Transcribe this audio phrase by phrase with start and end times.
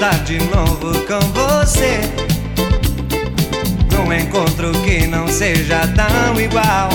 [0.00, 2.00] estar de novo com você.
[3.92, 6.88] Num encontro que não seja tão igual.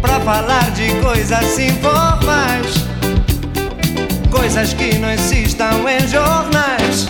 [0.00, 2.86] Pra falar de coisas informais.
[4.30, 7.08] Coisas que não existam em jornais.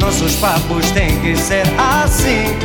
[0.00, 2.56] Nossos papos têm que ser assim.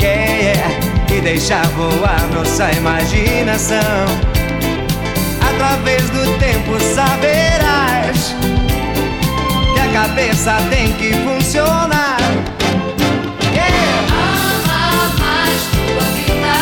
[0.00, 1.14] Yeah, yeah.
[1.14, 3.78] E deixar voar nossa imaginação.
[5.46, 8.34] Através do tempo saberás
[9.94, 12.18] cabeça tem que funcionar.
[13.52, 13.70] Yeah.
[14.10, 16.56] Ama mais tua vida.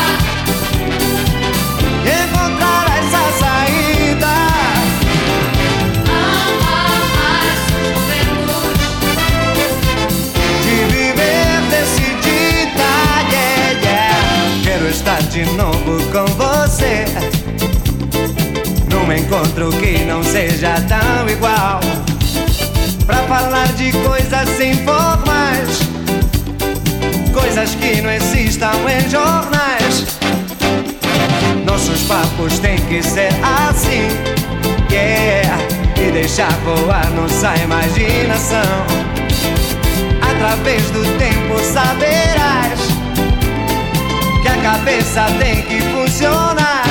[2.04, 4.34] Encontrarás a saída.
[6.12, 7.60] Ama mais
[8.20, 9.16] os momentos.
[10.62, 12.90] de viver decidida.
[13.30, 14.60] Yeah, yeah.
[14.62, 17.06] Quero estar de novo com você.
[18.90, 21.80] Num encontro que não seja tão igual.
[23.06, 25.80] Pra falar de coisas informais.
[27.32, 30.06] Coisas que não existam em jornais.
[31.64, 33.30] Nossos papos têm que ser
[33.68, 34.08] assim.
[34.90, 35.58] Yeah.
[35.96, 38.86] E deixar voar nossa imaginação.
[40.20, 42.80] Através do tempo saberás
[44.42, 46.81] que a cabeça tem que funcionar.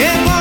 [0.00, 0.39] E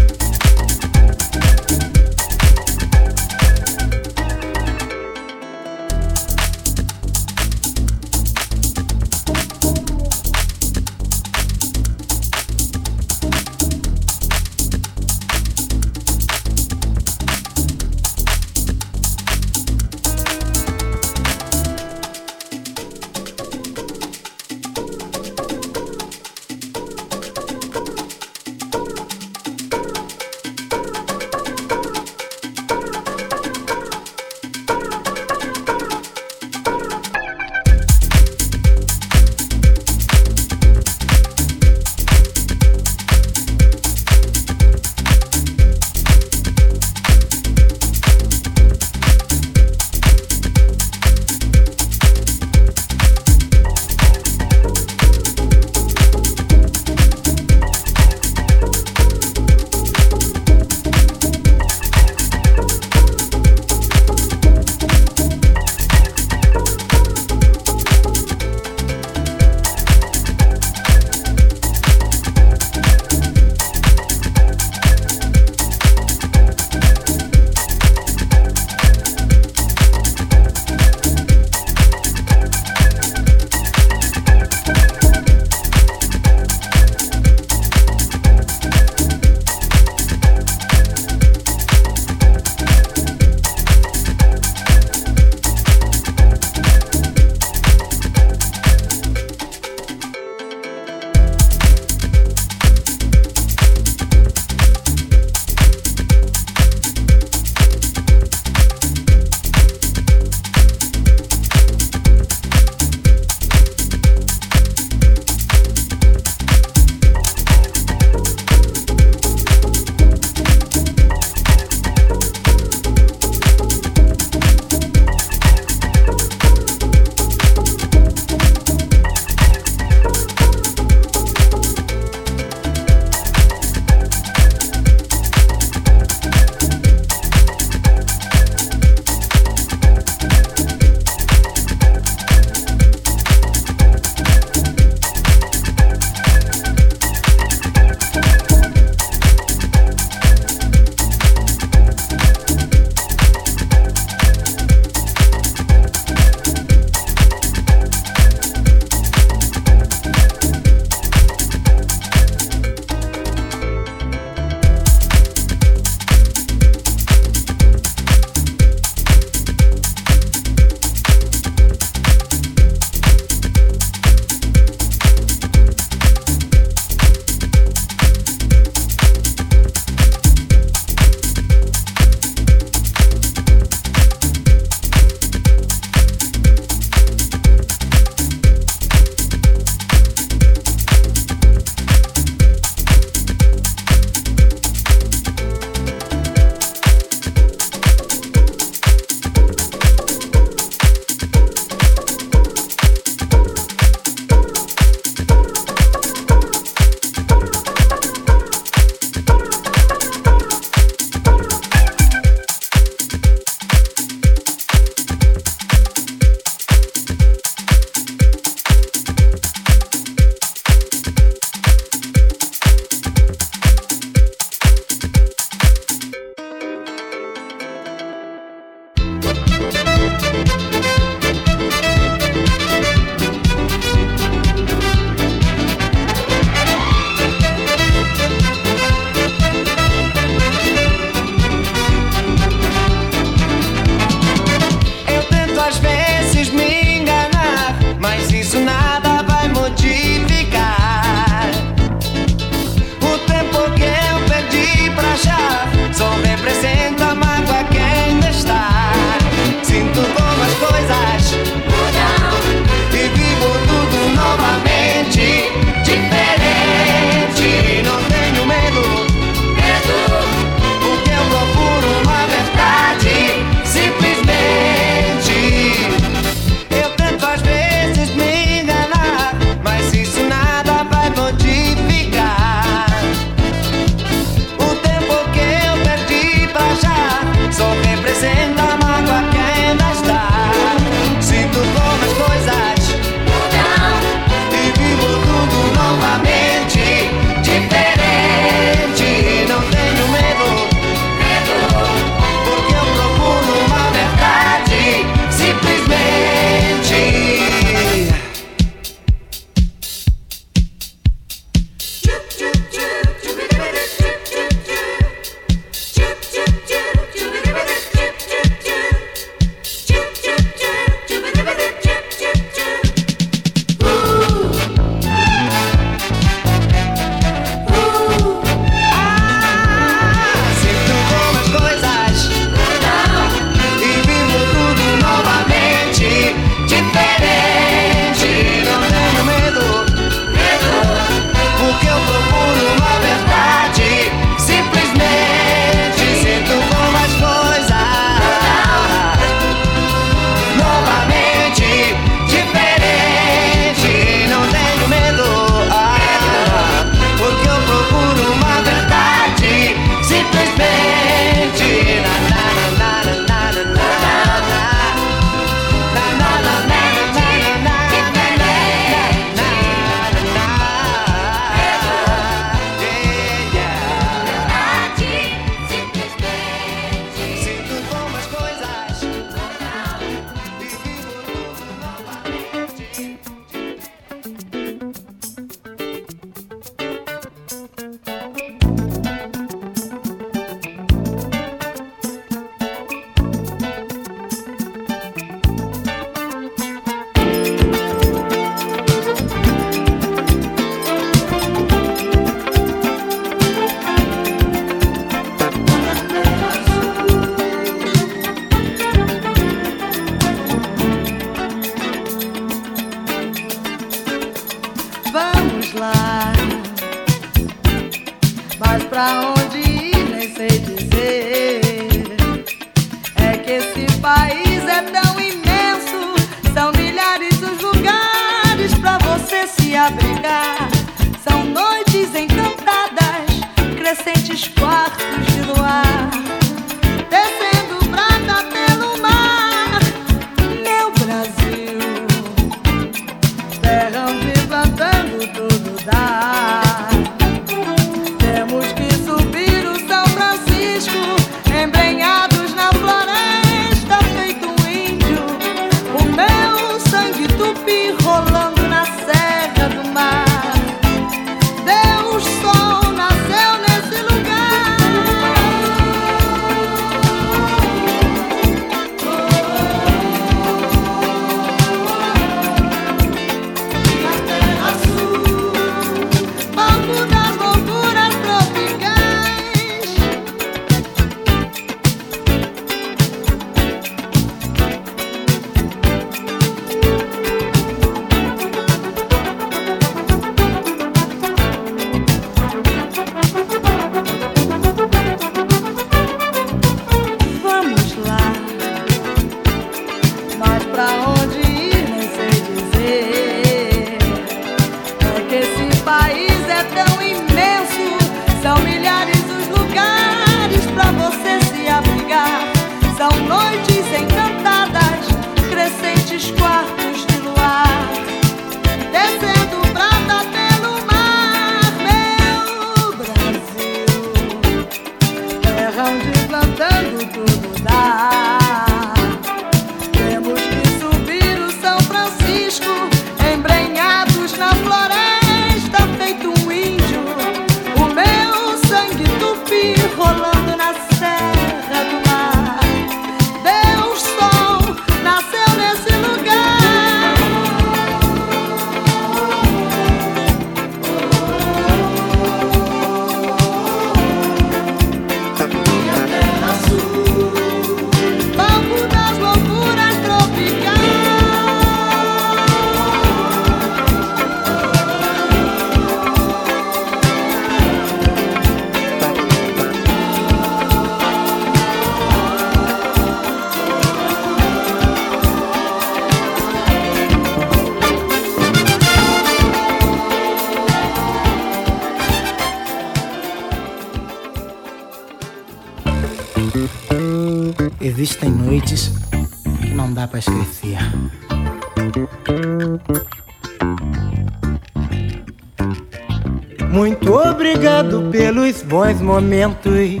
[596.70, 600.00] Muito obrigado pelos bons momentos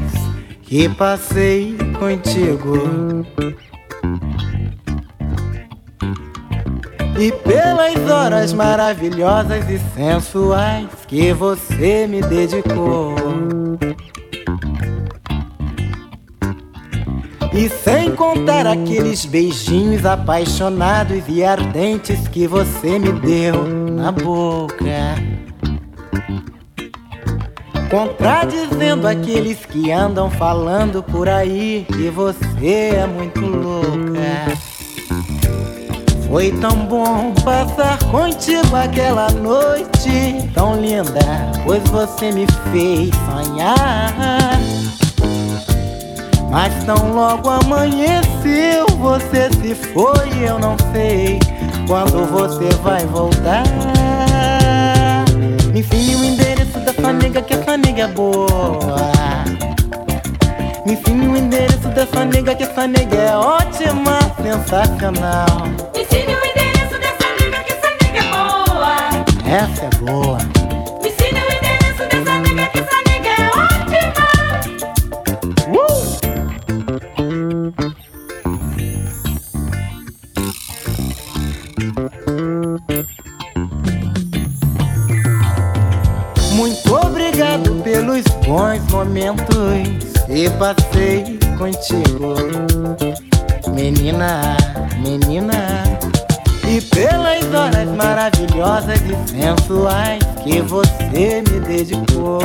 [0.62, 3.24] que passei contigo.
[7.18, 13.33] E pelas horas maravilhosas e sensuais que você me dedicou.
[17.56, 25.14] E sem contar aqueles beijinhos apaixonados e ardentes que você me deu na boca.
[27.88, 34.58] Contradizendo aqueles que andam falando por aí que você é muito louca.
[36.26, 41.20] Foi tão bom passar contigo aquela noite tão linda,
[41.64, 44.44] pois você me fez sonhar.
[46.54, 51.40] Mas tão logo amanheceu, você se foi, eu não sei
[51.84, 53.64] quando você vai voltar.
[55.72, 59.10] Me ensine o endereço dessa nega que essa nega é boa.
[60.86, 65.66] Me ensine o endereço dessa nega que essa nega é ótima, sensacional.
[65.92, 68.94] Me ensine o endereço dessa nega que essa nega é boa.
[69.44, 70.63] Essa é boa.
[86.64, 92.34] Muito obrigado pelos bons momentos que passei contigo,
[93.74, 94.56] menina,
[94.98, 95.84] menina.
[96.66, 102.40] E pelas horas maravilhosas e sensuais que você me dedicou.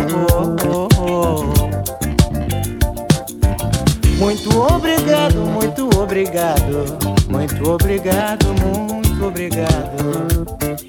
[4.17, 6.97] Muito obrigado, muito obrigado,
[7.29, 10.88] muito obrigado, muito obrigado,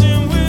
[0.00, 0.39] dancing with